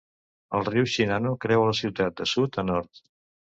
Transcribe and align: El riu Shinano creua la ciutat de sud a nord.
El 0.59 0.63
riu 0.69 0.87
Shinano 0.93 1.35
creua 1.45 1.69
la 1.73 1.77
ciutat 1.83 2.19
de 2.23 2.29
sud 2.35 2.61
a 2.65 2.67
nord. 2.73 3.07